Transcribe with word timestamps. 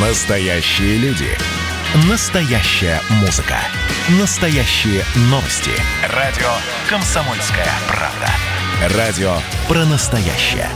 Настоящие 0.00 0.96
люди. 0.98 1.26
Настоящая 2.08 3.00
музыка. 3.20 3.56
Настоящие 4.20 5.02
новости. 5.22 5.72
Радио 6.14 6.46
«Комсомольская 6.88 7.66
правда». 7.88 8.96
Радио 8.96 9.32
про 9.66 9.84
настоящее. 9.86 10.68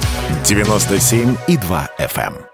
97,2 0.43 1.88
FM. 2.00 2.35
эм. 2.35 2.46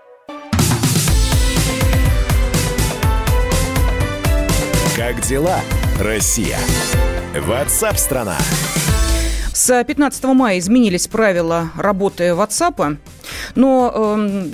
Как 4.95 5.23
дела, 5.23 5.61
Россия? 5.99 6.59
Ватсап-страна! 7.35 8.37
С 9.55 9.83
15 9.83 10.25
мая 10.25 10.59
изменились 10.59 11.09
правила 11.09 11.71
работы 11.77 12.25
WhatsApp. 12.29 12.99
Но 13.59 13.93
э, 13.93 14.47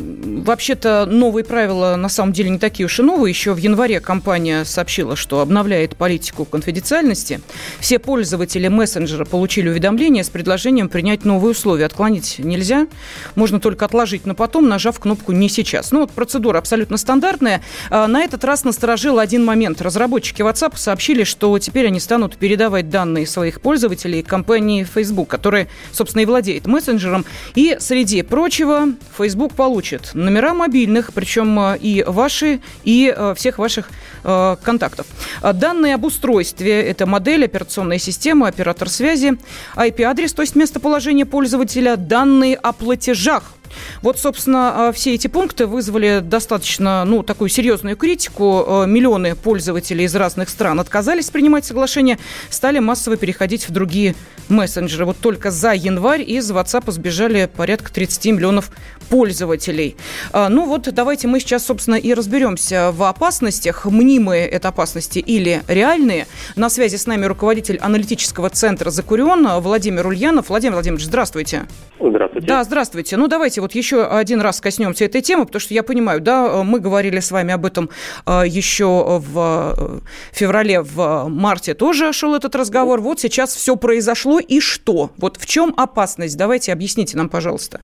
вообще-то 0.44 1.04
новые 1.04 1.44
правила 1.44 1.94
на 1.96 2.08
самом 2.08 2.32
деле 2.32 2.48
не 2.48 2.58
такие 2.58 2.86
уж 2.86 3.00
и 3.00 3.02
новые. 3.02 3.30
Еще 3.30 3.52
в 3.52 3.58
январе 3.58 4.00
компания 4.00 4.64
сообщила, 4.64 5.14
что 5.14 5.40
обновляет 5.40 5.94
политику 5.94 6.46
конфиденциальности. 6.46 7.42
Все 7.80 7.98
пользователи 7.98 8.66
мессенджера 8.68 9.26
получили 9.26 9.68
уведомление 9.68 10.24
с 10.24 10.30
предложением 10.30 10.88
принять 10.88 11.26
новые 11.26 11.50
условия. 11.50 11.84
Отклонить 11.84 12.36
нельзя. 12.38 12.86
Можно 13.34 13.60
только 13.60 13.84
отложить 13.84 14.24
на 14.24 14.34
потом, 14.34 14.70
нажав 14.70 14.98
кнопку 14.98 15.32
«Не 15.32 15.50
сейчас». 15.50 15.92
Ну 15.92 16.00
вот 16.00 16.10
процедура 16.10 16.56
абсолютно 16.56 16.96
стандартная. 16.96 17.60
А 17.90 18.06
на 18.06 18.22
этот 18.22 18.42
раз 18.42 18.64
насторожил 18.64 19.18
один 19.18 19.44
момент. 19.44 19.82
Разработчики 19.82 20.40
WhatsApp 20.40 20.78
сообщили, 20.78 21.24
что 21.24 21.58
теперь 21.58 21.88
они 21.88 22.00
станут 22.00 22.38
передавать 22.38 22.88
данные 22.88 23.26
своих 23.26 23.60
пользователей 23.60 24.22
компании 24.22 24.82
Facebook, 24.82 25.28
которая, 25.28 25.68
собственно, 25.92 26.22
и 26.22 26.24
владеет 26.24 26.66
мессенджером. 26.66 27.26
И, 27.54 27.76
среди 27.80 28.22
прочего, 28.22 28.93
Facebook 29.16 29.54
получит 29.54 30.10
номера 30.14 30.54
мобильных, 30.54 31.12
причем 31.12 31.58
э, 31.58 31.78
и 31.78 32.04
ваши, 32.06 32.60
и 32.84 33.12
э, 33.14 33.34
всех 33.36 33.58
ваших 33.58 33.90
э, 34.22 34.56
контактов. 34.62 35.06
Данные 35.42 35.94
об 35.94 36.04
устройстве– 36.04 36.82
это 36.82 37.06
модель, 37.06 37.44
операционная 37.44 37.98
система, 37.98 38.48
оператор 38.48 38.88
связи, 38.88 39.38
IP-адрес, 39.76 40.32
то 40.32 40.42
есть 40.42 40.56
местоположение 40.56 41.26
пользователя, 41.26 41.96
данные 41.96 42.56
о 42.56 42.72
платежах– 42.72 43.54
вот, 44.02 44.18
собственно, 44.18 44.92
все 44.94 45.14
эти 45.14 45.26
пункты 45.26 45.66
вызвали 45.66 46.20
достаточно, 46.22 47.04
ну, 47.04 47.22
такую 47.22 47.48
серьезную 47.48 47.96
критику. 47.96 48.84
Миллионы 48.86 49.34
пользователей 49.34 50.04
из 50.04 50.14
разных 50.14 50.48
стран 50.48 50.80
отказались 50.80 51.30
принимать 51.30 51.64
соглашение, 51.64 52.18
стали 52.50 52.78
массово 52.78 53.16
переходить 53.16 53.68
в 53.68 53.72
другие 53.72 54.14
мессенджеры. 54.48 55.04
Вот 55.06 55.18
только 55.18 55.50
за 55.50 55.72
январь 55.72 56.22
из 56.22 56.50
WhatsApp 56.50 56.90
сбежали 56.90 57.50
порядка 57.54 57.92
30 57.92 58.26
миллионов 58.26 58.70
пользователей. 59.08 59.96
А, 60.32 60.48
ну 60.48 60.66
вот 60.66 60.92
давайте 60.92 61.28
мы 61.28 61.40
сейчас, 61.40 61.66
собственно, 61.66 61.96
и 61.96 62.14
разберемся 62.14 62.90
в 62.92 63.02
опасностях. 63.02 63.84
Мнимые 63.84 64.46
это 64.46 64.68
опасности 64.68 65.18
или 65.18 65.62
реальные. 65.68 66.26
На 66.56 66.70
связи 66.70 66.96
с 66.96 67.06
нами 67.06 67.24
руководитель 67.26 67.78
аналитического 67.78 68.50
центра 68.50 68.90
«Закурион» 68.90 69.46
Владимир 69.60 70.06
Ульянов. 70.06 70.48
Владимир 70.48 70.74
Владимирович, 70.74 71.06
здравствуйте. 71.06 71.66
Здравствуйте. 72.10 72.46
Да, 72.46 72.64
здравствуйте. 72.64 73.16
Ну 73.16 73.28
давайте 73.28 73.60
вот 73.60 73.72
еще 73.72 74.04
один 74.04 74.40
раз 74.40 74.60
коснемся 74.60 75.04
этой 75.06 75.22
темы, 75.22 75.46
потому 75.46 75.60
что 75.60 75.74
я 75.74 75.82
понимаю, 75.82 76.20
да, 76.20 76.62
мы 76.62 76.80
говорили 76.80 77.20
с 77.20 77.30
вами 77.30 77.52
об 77.52 77.64
этом 77.64 77.88
а, 78.26 78.44
еще 78.44 79.18
в 79.18 79.74
э, 79.76 80.00
феврале, 80.32 80.82
в 80.82 81.28
марте 81.28 81.74
тоже 81.74 82.12
шел 82.12 82.34
этот 82.34 82.54
разговор. 82.54 83.00
Вот 83.00 83.20
сейчас 83.20 83.54
все 83.54 83.76
произошло 83.76 84.38
и 84.38 84.60
что? 84.60 85.10
Вот 85.16 85.36
в 85.38 85.46
чем 85.46 85.72
опасность? 85.76 86.36
Давайте 86.36 86.72
объясните 86.72 87.16
нам, 87.16 87.28
пожалуйста. 87.28 87.80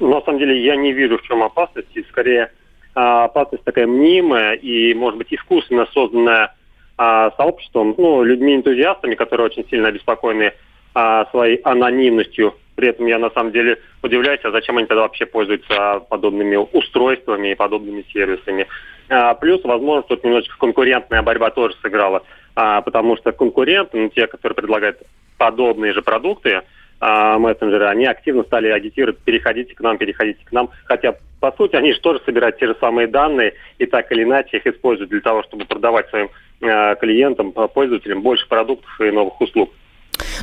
Ну, 0.00 0.08
на 0.08 0.20
самом 0.22 0.38
деле 0.38 0.64
я 0.64 0.74
не 0.76 0.92
вижу, 0.92 1.18
в 1.18 1.22
чем 1.22 1.42
опасность. 1.42 1.88
И 1.94 2.02
скорее 2.10 2.50
а, 2.94 3.24
опасность 3.24 3.64
такая 3.64 3.86
мнимая 3.86 4.54
и, 4.54 4.94
может 4.94 5.18
быть, 5.18 5.32
искусственно 5.32 5.86
созданная 5.92 6.54
а, 6.98 7.30
сообществом, 7.36 7.94
ну, 7.96 8.22
людьми-энтузиастами, 8.22 9.14
которые 9.14 9.46
очень 9.46 9.66
сильно 9.68 9.88
обеспокоены 9.88 10.52
а, 10.94 11.26
своей 11.30 11.56
анонимностью. 11.62 12.54
При 12.74 12.88
этом 12.88 13.06
я 13.06 13.18
на 13.18 13.30
самом 13.30 13.52
деле 13.52 13.78
удивляюсь, 14.02 14.40
а 14.44 14.50
зачем 14.50 14.78
они 14.78 14.86
тогда 14.86 15.02
вообще 15.02 15.26
пользуются 15.26 16.00
подобными 16.08 16.56
устройствами 16.56 17.52
и 17.52 17.54
подобными 17.54 18.04
сервисами. 18.12 18.66
А, 19.08 19.34
плюс, 19.34 19.62
возможно, 19.64 20.02
тут 20.02 20.24
немножечко 20.24 20.56
конкурентная 20.58 21.22
борьба 21.22 21.50
тоже 21.50 21.74
сыграла, 21.82 22.22
а, 22.54 22.80
потому 22.80 23.16
что 23.16 23.32
конкуренты, 23.32 23.98
ну, 23.98 24.08
те, 24.08 24.26
которые 24.26 24.56
предлагают 24.56 24.98
подобные 25.36 25.92
же 25.92 26.02
продукты, 26.02 26.62
а, 27.04 27.38
мессенджеры, 27.38 27.86
они 27.86 28.06
активно 28.06 28.44
стали 28.44 28.68
агитировать, 28.68 29.18
переходите 29.18 29.74
к 29.74 29.80
нам, 29.80 29.98
переходите 29.98 30.44
к 30.44 30.52
нам. 30.52 30.70
Хотя, 30.84 31.16
по 31.40 31.52
сути, 31.52 31.76
они 31.76 31.92
же 31.92 32.00
тоже 32.00 32.22
собирают 32.24 32.58
те 32.58 32.68
же 32.68 32.76
самые 32.80 33.08
данные 33.08 33.54
и 33.78 33.86
так 33.86 34.10
или 34.12 34.22
иначе 34.22 34.58
их 34.58 34.66
используют 34.66 35.10
для 35.10 35.20
того, 35.20 35.42
чтобы 35.42 35.64
продавать 35.64 36.08
своим 36.10 36.30
э, 36.60 36.94
клиентам, 37.00 37.52
пользователям 37.52 38.22
больше 38.22 38.46
продуктов 38.48 39.00
и 39.00 39.10
новых 39.10 39.40
услуг. 39.40 39.70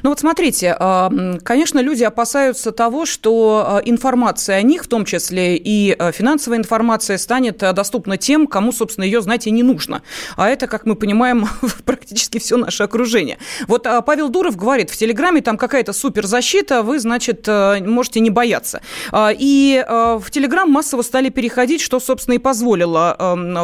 Ну 0.04 0.10
вот 0.10 0.20
смотрите, 0.20 0.76
а, 0.80 1.12
конечно, 1.44 1.80
люди 1.80 2.04
опасаются 2.04 2.72
того, 2.72 3.06
что 3.06 3.66
а, 3.66 3.82
информация 3.84 4.58
о 4.58 4.62
них, 4.62 4.84
в 4.84 4.88
том 4.88 5.06
числе 5.06 5.58
и 5.58 5.92
а, 5.92 6.12
финансовая 6.12 6.60
информация, 6.60 7.18
станет 7.18 7.58
доступна 7.58 8.18
тем, 8.18 8.48
кому, 8.48 8.72
собственно, 8.72 9.06
ее 9.06 9.22
знать 9.22 9.48
и 9.48 9.52
не 9.52 9.64
нужно. 9.64 10.02
А 10.38 10.50
это, 10.50 10.68
как 10.68 10.86
мы 10.86 10.96
понимаем, 10.96 11.48
практически 11.86 12.40
все 12.40 12.58
наше 12.58 12.84
окружение. 12.84 13.38
Вот 13.68 13.88
Павел 14.06 14.30
Дуров 14.30 14.56
говорит, 14.56 14.90
в 14.90 14.98
Телеграме 14.98 15.42
там 15.42 15.58
какая-то 15.58 15.94
суперзащита, 15.94 16.84
вы, 16.84 17.00
значит, 17.00 17.48
можете 17.48 18.20
не 18.20 18.30
бояться. 18.30 18.82
И 19.16 19.84
в 19.88 20.32
Телеграм 20.32 20.70
массово 20.70 21.02
стали 21.02 21.30
переходить, 21.30 21.82
что, 21.82 22.00
собственно, 22.00 22.36
и 22.36 22.38
позволило 22.38 23.16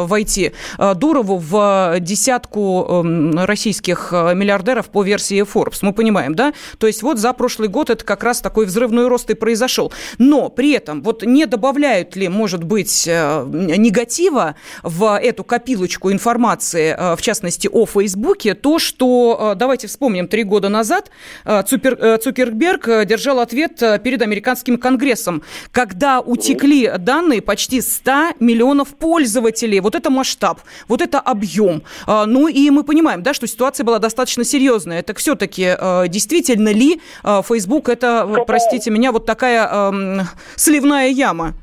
войти 0.06 0.52
Дурову 0.96 1.38
в 1.38 1.96
десятку 2.00 3.04
российских 3.34 4.12
миллиардеров 4.12 4.86
по 4.86 5.02
версии 5.02 5.42
Forbes. 5.42 5.78
Мы 5.82 5.92
понимаем, 5.92 6.05
да? 6.34 6.52
То 6.78 6.86
есть 6.86 7.02
вот 7.02 7.18
за 7.18 7.32
прошлый 7.32 7.68
год 7.68 7.90
это 7.90 8.04
как 8.04 8.22
раз 8.22 8.40
такой 8.40 8.66
взрывной 8.66 9.08
рост 9.08 9.30
и 9.30 9.34
произошел. 9.34 9.92
Но 10.18 10.48
при 10.48 10.72
этом 10.72 11.02
вот 11.02 11.22
не 11.22 11.46
добавляют 11.46 12.16
ли, 12.16 12.28
может 12.28 12.64
быть, 12.64 13.06
э, 13.06 13.44
негатива 13.46 14.56
в 14.82 15.18
эту 15.18 15.44
копилочку 15.44 16.12
информации, 16.12 16.96
э, 16.96 17.16
в 17.16 17.22
частности, 17.22 17.68
о 17.70 17.86
Фейсбуке, 17.86 18.54
то, 18.54 18.78
что, 18.78 19.52
э, 19.52 19.54
давайте 19.56 19.86
вспомним, 19.86 20.28
три 20.28 20.42
года 20.42 20.68
назад 20.68 21.10
Цукер, 21.44 22.18
Цукерберг 22.18 23.06
держал 23.06 23.40
ответ 23.40 23.78
перед 24.02 24.22
американским 24.22 24.78
конгрессом, 24.78 25.42
когда 25.72 26.20
утекли 26.20 26.92
данные 26.98 27.42
почти 27.42 27.80
100 27.80 28.34
миллионов 28.40 28.88
пользователей. 28.96 29.80
Вот 29.80 29.94
это 29.94 30.10
масштаб, 30.10 30.60
вот 30.88 31.00
это 31.00 31.20
объем. 31.20 31.82
Ну 32.06 32.48
и 32.48 32.70
мы 32.70 32.82
понимаем, 32.84 33.22
да, 33.22 33.34
что 33.34 33.46
ситуация 33.46 33.84
была 33.84 33.98
достаточно 33.98 34.44
серьезная. 34.44 35.00
Это 35.00 35.14
все-таки 35.14 35.76
действительно 36.08 36.72
ли 36.72 37.00
э, 37.24 37.42
Facebook 37.46 37.88
это, 37.88 38.44
простите 38.46 38.90
меня, 38.90 39.12
вот 39.12 39.26
такая 39.26 39.66
эм, 39.66 40.20
сливная 40.56 41.08
яма? 41.08 41.54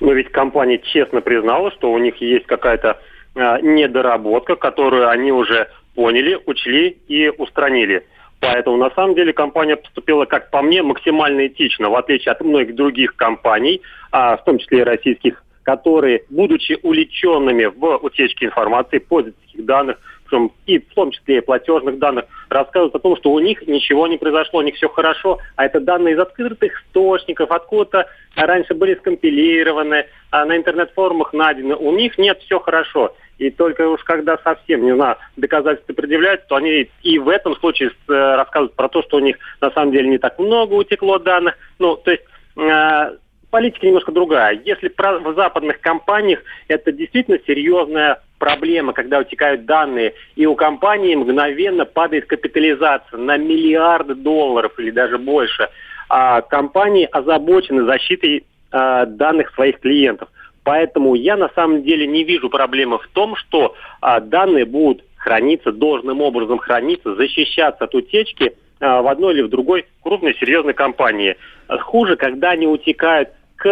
Но 0.00 0.12
ведь 0.12 0.30
компания 0.32 0.78
честно 0.78 1.20
признала, 1.20 1.70
что 1.72 1.92
у 1.92 1.98
них 1.98 2.16
есть 2.16 2.46
какая-то 2.46 2.98
э, 3.34 3.60
недоработка, 3.62 4.56
которую 4.56 5.08
они 5.08 5.32
уже 5.32 5.68
поняли, 5.94 6.38
учли 6.46 6.98
и 7.08 7.30
устранили. 7.30 8.04
Поэтому 8.40 8.76
на 8.76 8.90
самом 8.90 9.14
деле 9.14 9.32
компания 9.32 9.76
поступила, 9.76 10.26
как 10.26 10.50
по 10.50 10.60
мне, 10.60 10.82
максимально 10.82 11.46
этично, 11.46 11.88
в 11.88 11.94
отличие 11.94 12.32
от 12.32 12.42
многих 12.42 12.74
других 12.74 13.16
компаний, 13.16 13.80
а, 14.12 14.36
в 14.36 14.44
том 14.44 14.58
числе 14.58 14.80
и 14.80 14.84
российских, 14.84 15.42
которые, 15.62 16.24
будучи 16.28 16.78
увлеченными 16.82 17.64
в 17.64 17.96
утечке 18.02 18.46
информации, 18.46 18.98
пользовательских 18.98 19.64
данных, 19.64 19.98
в 20.30 20.94
том 20.94 21.10
числе 21.10 21.38
и 21.38 21.40
платежных 21.40 21.98
данных, 21.98 22.26
рассказывают 22.48 22.94
о 22.94 22.98
том, 22.98 23.16
что 23.16 23.32
у 23.32 23.38
них 23.40 23.66
ничего 23.66 24.06
не 24.06 24.16
произошло, 24.16 24.60
у 24.60 24.62
них 24.62 24.74
все 24.76 24.88
хорошо, 24.88 25.38
а 25.56 25.66
это 25.66 25.80
данные 25.80 26.14
из 26.14 26.18
открытых 26.18 26.82
источников, 26.82 27.50
откуда-то 27.50 28.06
раньше 28.36 28.74
были 28.74 28.94
скомпилированы, 28.94 30.06
а 30.30 30.44
на 30.44 30.56
интернет-форумах 30.56 31.32
найдены. 31.32 31.76
У 31.76 31.92
них 31.92 32.18
нет, 32.18 32.40
все 32.40 32.58
хорошо. 32.58 33.14
И 33.38 33.50
только 33.50 33.88
уж 33.88 34.02
когда 34.04 34.38
совсем, 34.38 34.84
не 34.84 34.94
знаю, 34.94 35.16
доказательства 35.36 35.92
предъявляют, 35.92 36.46
то 36.46 36.56
они 36.56 36.88
и 37.02 37.18
в 37.18 37.28
этом 37.28 37.56
случае 37.56 37.90
э, 37.90 38.12
рассказывают 38.12 38.74
про 38.74 38.88
то, 38.88 39.02
что 39.02 39.16
у 39.16 39.20
них 39.20 39.36
на 39.60 39.70
самом 39.72 39.92
деле 39.92 40.08
не 40.08 40.18
так 40.18 40.38
много 40.38 40.74
утекло 40.74 41.18
данных. 41.18 41.56
Ну, 41.78 41.96
то 41.96 42.12
есть 42.12 42.22
э, 42.56 43.16
политика 43.54 43.86
немножко 43.86 44.10
другая. 44.10 44.60
Если 44.64 44.88
в 44.88 45.34
западных 45.36 45.80
компаниях 45.80 46.42
это 46.66 46.90
действительно 46.90 47.38
серьезная 47.46 48.20
проблема, 48.40 48.92
когда 48.92 49.20
утекают 49.20 49.64
данные, 49.64 50.14
и 50.34 50.44
у 50.44 50.56
компании 50.56 51.14
мгновенно 51.14 51.84
падает 51.84 52.26
капитализация 52.26 53.16
на 53.16 53.36
миллиарды 53.36 54.16
долларов 54.16 54.72
или 54.80 54.90
даже 54.90 55.18
больше, 55.18 55.68
а 56.08 56.40
компании 56.40 57.08
озабочены 57.08 57.84
защитой 57.84 58.44
а, 58.72 59.06
данных 59.06 59.54
своих 59.54 59.78
клиентов. 59.78 60.30
Поэтому 60.64 61.14
я 61.14 61.36
на 61.36 61.48
самом 61.50 61.84
деле 61.84 62.08
не 62.08 62.24
вижу 62.24 62.50
проблемы 62.50 62.98
в 62.98 63.06
том, 63.12 63.36
что 63.36 63.76
а, 64.00 64.18
данные 64.18 64.64
будут 64.64 65.04
храниться, 65.14 65.70
должным 65.70 66.22
образом 66.22 66.58
храниться, 66.58 67.14
защищаться 67.14 67.84
от 67.84 67.94
утечки 67.94 68.56
а, 68.80 69.00
в 69.00 69.06
одной 69.06 69.34
или 69.34 69.42
в 69.42 69.48
другой 69.48 69.86
крупной 70.02 70.34
серьезной 70.40 70.74
компании. 70.74 71.36
Хуже, 71.68 72.16
когда 72.16 72.50
они 72.50 72.66
утекают 72.66 73.28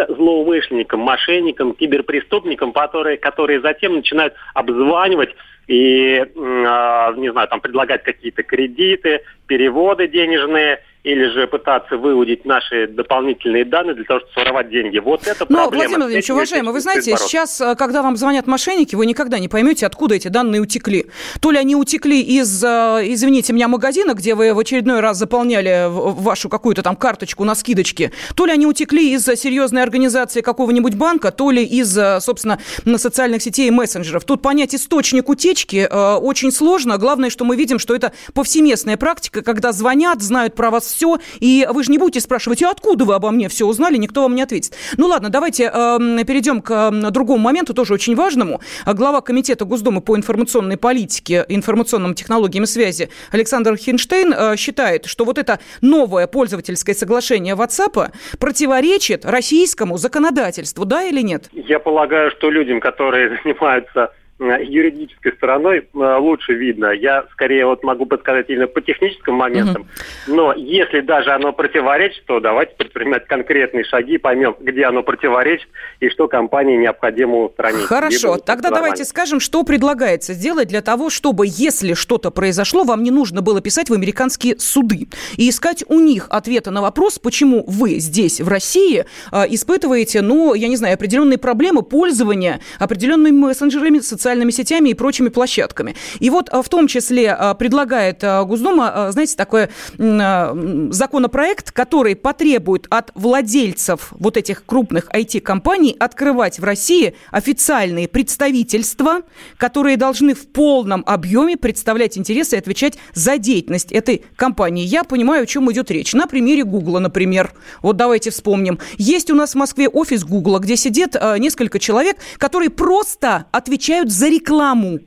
злоумышленникам, 0.08 1.00
мошенникам, 1.00 1.74
киберпреступникам, 1.74 2.72
которые, 2.72 3.16
которые 3.18 3.60
затем 3.60 3.94
начинают 3.94 4.34
обзванивать 4.54 5.34
и, 5.67 6.17
э, 6.17 7.14
не 7.17 7.31
знаю, 7.32 7.49
там 7.49 7.61
предлагать 7.61 8.03
какие-то 8.03 8.43
кредиты, 8.43 9.23
переводы 9.47 10.09
денежные– 10.09 10.81
или 11.05 11.25
же 11.32 11.49
пытаться 11.49 11.97
выудить 11.97 12.44
наши 12.44 12.87
дополнительные 12.87 13.64
данные 13.64 13.94
для 13.94 14.05
того, 14.05 14.20
чтобы 14.20 14.32
своровать 14.35 14.70
деньги. 14.70 14.99
Вот 14.99 15.26
это 15.26 15.47
Но, 15.49 15.62
проблема. 15.62 15.70
Владимир 15.70 15.99
Владимирович, 15.99 16.31
уважаемый, 16.31 16.73
вы 16.73 16.81
знаете, 16.81 17.17
сейчас, 17.17 17.61
э, 17.61 17.75
когда 17.75 18.03
вам 18.03 18.17
звонят 18.17 18.47
мошенники, 18.47 18.94
вы 18.94 19.06
никогда 19.06 19.41
не 19.41 19.49
поймете, 19.49 19.87
откуда 19.87 20.14
эти 20.14 20.29
данные 20.29 20.61
утекли. 20.61 21.06
То 21.41 21.50
ли 21.50 21.59
они 21.59 21.75
утекли 21.75 22.20
из, 22.23 22.62
э, 22.62 23.03
извините 23.06 23.53
меня, 23.53 23.67
магазина, 23.67 24.14
где 24.14 24.37
вы 24.37 24.55
в 24.55 24.59
очередной 24.59 25.00
раз 25.00 25.17
заполняли 25.17 25.87
вашу 25.88 26.49
какую-то 26.49 26.82
там 26.82 26.94
карточку 26.94 27.43
на 27.43 27.56
скидочке, 27.56 28.12
то 28.37 28.47
ли 28.47 28.53
они 28.53 28.67
утекли 28.67 29.12
из 29.12 29.25
серьезной 29.25 29.82
организации 29.82 30.41
какого-нибудь 30.41 30.94
банка, 30.94 31.32
то 31.32 31.50
ли 31.50 31.64
из, 31.64 31.99
э, 31.99 32.20
собственно, 32.20 32.61
на 32.85 32.99
социальных 32.99 33.43
сетей 33.43 33.67
и 33.67 33.70
мессенджеров. 33.73 34.25
Тут 34.25 34.41
понять 34.41 34.73
источник 34.73 35.29
утечки 35.29 35.62
очень 35.67 36.53
сложно. 36.53 36.99
Главное, 36.99 37.31
что 37.31 37.44
мы 37.44 37.56
видим, 37.56 37.79
что 37.79 37.94
это 37.94 38.12
повсеместная 38.35 38.97
практика, 38.97 39.43
когда 39.43 39.73
звонят, 39.73 40.23
знают 40.23 40.55
про 40.55 40.70
вас 40.70 40.87
все, 40.87 41.19
и 41.41 41.67
вы 41.70 41.85
же 41.85 41.91
не 41.91 41.99
будете 41.99 42.20
спрашивать, 42.20 42.62
а 42.62 42.70
откуда 42.70 43.05
вы 43.05 43.14
обо 43.14 43.31
мне 43.31 43.49
все 43.49 43.67
узнали, 43.67 43.97
никто 43.97 44.23
вам 44.23 44.35
не 44.35 44.43
ответит. 44.43 44.75
Ну 44.97 45.06
ладно, 45.06 45.29
давайте 45.29 45.64
э, 45.64 46.25
перейдем 46.26 46.62
к 46.62 46.70
э, 46.70 47.11
другому 47.11 47.38
моменту, 47.38 47.75
тоже 47.75 47.94
очень 47.94 48.14
важному. 48.14 48.61
Глава 48.87 49.20
Комитета 49.20 49.64
Госдумы 49.64 50.00
по 50.00 50.17
информационной 50.17 50.76
политике, 50.76 51.44
информационным 51.49 52.14
технологиям 52.14 52.67
связи 52.67 53.09
Александр 53.31 53.76
Хинштейн 53.76 54.32
э, 54.32 54.56
считает, 54.56 55.06
что 55.06 55.25
вот 55.25 55.38
это 55.38 55.61
новое 55.81 56.26
пользовательское 56.26 56.94
соглашение 56.94 57.55
WhatsApp 57.55 58.12
противоречит 58.38 59.25
российскому 59.25 59.99
законодательству, 59.99 60.85
да 60.85 61.05
или 61.05 61.20
нет? 61.20 61.49
Я 61.53 61.79
полагаю, 61.79 62.31
что 62.31 62.50
людям, 62.50 62.81
которые 62.81 63.38
занимаются 63.44 64.03
Э, 64.03 64.09
юридической 64.50 65.32
стороной 65.32 65.78
э, 65.78 66.16
лучше 66.18 66.54
видно. 66.54 66.92
Я 66.92 67.24
скорее 67.32 67.66
вот 67.66 67.82
могу 67.82 68.06
подсказать 68.06 68.48
именно 68.48 68.66
по 68.66 68.80
техническим 68.80 69.34
моментам. 69.34 69.82
Угу. 69.82 70.34
Но 70.34 70.52
если 70.54 71.00
даже 71.00 71.30
оно 71.30 71.52
противоречит, 71.52 72.24
то 72.26 72.40
давайте 72.40 72.74
предпринимать 72.76 73.26
конкретные 73.26 73.84
шаги, 73.84 74.18
поймем, 74.18 74.56
где 74.60 74.84
оно 74.84 75.02
противоречит 75.02 75.68
и 76.00 76.08
что 76.08 76.28
компании 76.28 76.76
необходимо 76.76 77.44
устранить. 77.44 77.84
Хорошо, 77.84 78.38
тогда 78.38 78.70
давайте 78.70 79.04
скажем, 79.04 79.40
что 79.40 79.62
предлагается 79.64 80.34
сделать 80.34 80.68
для 80.68 80.82
того, 80.82 81.10
чтобы, 81.10 81.46
если 81.46 81.94
что-то 81.94 82.30
произошло, 82.30 82.84
вам 82.84 83.02
не 83.02 83.10
нужно 83.10 83.42
было 83.42 83.60
писать 83.60 83.90
в 83.90 83.94
американские 83.94 84.58
суды 84.58 85.08
и 85.36 85.48
искать 85.48 85.84
у 85.88 86.00
них 86.00 86.26
ответы 86.30 86.70
на 86.70 86.82
вопрос, 86.82 87.18
почему 87.18 87.64
вы 87.66 87.98
здесь, 87.98 88.40
в 88.40 88.48
России, 88.48 89.04
э, 89.32 89.44
испытываете, 89.50 90.22
ну, 90.22 90.54
я 90.54 90.68
не 90.68 90.76
знаю, 90.76 90.94
определенные 90.94 91.38
проблемы 91.38 91.82
пользования 91.82 92.60
определенными 92.78 93.36
мессенджерами, 93.36 93.98
социальными 94.00 94.31
социальными 94.32 94.50
сетями 94.50 94.90
и 94.90 94.94
прочими 94.94 95.29
площадками. 95.29 95.94
И 96.19 96.31
вот 96.31 96.49
а, 96.50 96.62
в 96.62 96.69
том 96.69 96.87
числе 96.87 97.32
а, 97.32 97.52
предлагает 97.55 98.25
а, 98.25 98.44
Госдума, 98.44 99.08
знаете, 99.11 99.37
такой 99.37 99.69
законопроект, 99.99 101.70
который 101.70 102.17
потребует 102.17 102.87
от 102.88 103.11
владельцев 103.14 104.08
вот 104.12 104.37
этих 104.37 104.64
крупных 104.64 105.08
IT-компаний 105.11 105.96
открывать 105.99 106.58
в 106.58 106.64
России 106.64 107.14
официальные 107.31 108.08
представительства, 108.08 109.23
которые 109.58 109.96
должны 109.96 110.35
в 110.35 110.46
полном 110.46 111.02
объеме 111.06 111.56
представлять 111.56 112.17
интересы 112.17 112.56
и 112.56 112.58
отвечать 112.58 112.99
за 113.14 113.38
деятельность 113.38 113.93
этой 113.93 114.25
компании. 114.37 114.85
Я 114.85 115.05
понимаю, 115.05 115.43
о 115.43 115.46
чем 115.46 115.70
идет 115.73 115.90
речь. 115.90 116.14
На 116.14 116.26
примере 116.26 116.64
Гугла, 116.64 116.99
например. 116.99 117.52
Вот 117.82 117.96
давайте 117.96 118.31
вспомним. 118.31 118.78
Есть 118.96 119.31
у 119.31 119.35
нас 119.35 119.52
в 119.52 119.56
Москве 119.56 119.88
офис 119.88 120.25
Гугла, 120.25 120.58
где 120.58 120.76
сидит 120.76 121.17
несколько 121.38 121.78
человек, 121.78 122.17
которые 122.38 122.70
просто 122.70 123.46
отвечают 123.52 124.11
за 124.11 124.21
рекламу. 124.28 125.00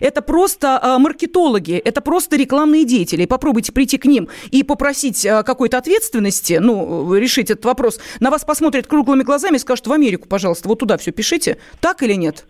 Это 0.00 0.22
просто 0.22 0.80
э, 0.82 0.98
маркетологи, 0.98 1.76
это 1.76 2.00
просто 2.00 2.36
рекламные 2.36 2.84
деятели. 2.84 3.26
Попробуйте 3.26 3.72
прийти 3.72 3.98
к 3.98 4.04
ним 4.04 4.28
и 4.50 4.62
попросить 4.62 5.24
э, 5.24 5.42
какой-то 5.42 5.78
ответственности, 5.78 6.58
ну, 6.60 7.14
решить 7.14 7.50
этот 7.50 7.64
вопрос. 7.64 8.00
На 8.20 8.30
вас 8.30 8.44
посмотрят 8.44 8.86
круглыми 8.86 9.22
глазами 9.22 9.56
и 9.56 9.58
скажут, 9.58 9.86
в 9.86 9.92
Америку, 9.92 10.28
пожалуйста, 10.28 10.68
вот 10.68 10.78
туда 10.78 10.96
все 10.96 11.12
пишите. 11.12 11.58
Так 11.80 12.02
или 12.02 12.14
нет? 12.14 12.46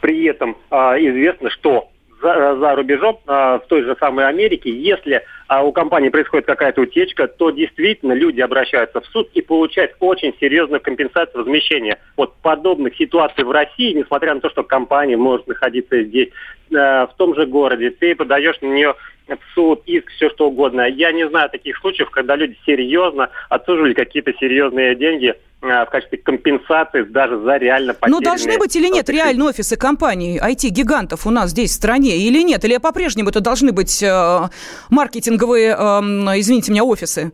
При 0.00 0.24
этом 0.24 0.56
э, 0.70 0.74
известно, 0.76 1.50
что 1.50 1.90
за, 2.22 2.56
за 2.58 2.74
рубежом, 2.74 3.18
а, 3.26 3.58
в 3.58 3.66
той 3.66 3.82
же 3.82 3.96
самой 3.98 4.26
Америке, 4.26 4.70
если 4.70 5.22
а, 5.50 5.64
у 5.64 5.72
компании 5.72 6.10
происходит 6.10 6.46
какая-то 6.46 6.82
утечка, 6.82 7.26
то 7.26 7.50
действительно 7.50 8.12
люди 8.12 8.40
обращаются 8.40 9.00
в 9.00 9.06
суд 9.06 9.28
и 9.34 9.42
получают 9.42 9.96
очень 9.98 10.32
серьезную 10.38 10.80
компенсацию 10.80 11.42
возмещения. 11.42 11.98
Вот 12.16 12.36
подобных 12.36 12.94
ситуаций 12.94 13.42
в 13.42 13.50
России, 13.50 13.92
несмотря 13.92 14.32
на 14.32 14.40
то, 14.40 14.48
что 14.48 14.62
компания 14.62 15.16
может 15.16 15.48
находиться 15.48 16.04
здесь, 16.04 16.28
э, 16.70 16.74
в 16.76 17.10
том 17.16 17.34
же 17.34 17.46
городе, 17.46 17.90
ты 17.90 18.14
подаешь 18.14 18.60
на 18.60 18.66
нее 18.66 18.94
в 19.36 19.54
суд, 19.54 19.82
иск, 19.86 20.10
все 20.10 20.30
что 20.30 20.48
угодно. 20.48 20.82
Я 20.88 21.12
не 21.12 21.28
знаю 21.28 21.50
таких 21.50 21.78
случаев, 21.78 22.10
когда 22.10 22.36
люди 22.36 22.56
серьезно 22.66 23.30
отсуживали 23.48 23.94
какие-то 23.94 24.32
серьезные 24.34 24.94
деньги– 24.94 25.34
Э, 25.62 25.84
в 25.84 25.90
качестве 25.90 26.18
компенсации 26.18 27.02
даже 27.02 27.38
за 27.38 27.56
реально 27.58 27.92
потерянные... 27.92 28.20
Ну, 28.20 28.24
должны 28.24 28.58
быть 28.58 28.74
или 28.76 28.88
нет 28.88 29.10
реальные 29.10 29.50
офисы 29.50 29.76
компаний, 29.76 30.38
IT-гигантов 30.38 31.26
у 31.26 31.30
нас 31.30 31.50
здесь 31.50 31.70
в 31.70 31.74
стране 31.74 32.16
или 32.16 32.42
нет? 32.42 32.64
Или 32.64 32.78
по-прежнему 32.78 33.28
это 33.28 33.40
должны 33.40 33.72
быть 33.72 34.02
э, 34.02 34.40
маркетинговые, 34.88 35.72
э, 35.72 36.00
извините 36.40 36.72
меня, 36.72 36.84
офисы? 36.84 37.32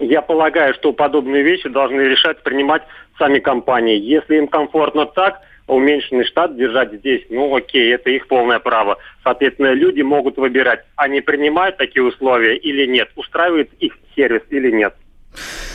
Я 0.00 0.22
полагаю, 0.22 0.74
что 0.74 0.92
подобные 0.92 1.44
вещи 1.44 1.68
должны 1.68 2.00
решать, 2.00 2.42
принимать 2.42 2.82
сами 3.16 3.38
компании. 3.38 3.96
Если 3.96 4.38
им 4.38 4.48
комфортно 4.48 5.06
так, 5.06 5.40
уменьшенный 5.66 6.24
штат 6.24 6.56
держать 6.56 6.92
здесь, 6.92 7.22
ну 7.30 7.54
окей, 7.54 7.94
это 7.94 8.10
их 8.10 8.28
полное 8.28 8.58
право. 8.58 8.98
Соответственно, 9.22 9.72
люди 9.72 10.02
могут 10.02 10.36
выбирать, 10.36 10.84
они 10.96 11.20
принимают 11.20 11.76
такие 11.76 12.02
условия 12.02 12.56
или 12.56 12.86
нет, 12.86 13.10
устраивает 13.16 13.70
их 13.80 13.94
сервис 14.14 14.42
или 14.50 14.70
нет. 14.70 14.94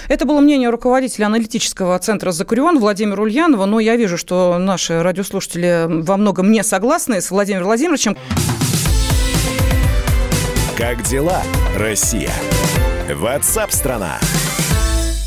Это 0.07 0.25
было 0.25 0.39
мнение 0.39 0.69
руководителя 0.69 1.25
аналитического 1.25 1.97
центра 1.99 2.31
«Закурион» 2.31 2.79
Владимира 2.79 3.21
Ульянова, 3.21 3.65
но 3.65 3.79
я 3.79 3.97
вижу, 3.97 4.17
что 4.17 4.57
наши 4.57 5.01
радиослушатели 5.01 5.85
во 5.87 6.15
многом 6.15 6.51
не 6.51 6.63
согласны 6.63 7.19
с 7.19 7.29
Владимиром 7.29 7.65
Владимировичем. 7.65 8.15
Как 10.77 11.01
дела, 11.01 11.41
Россия? 11.75 12.31
Ватсап-страна! 13.09 14.19
страна 14.19 14.36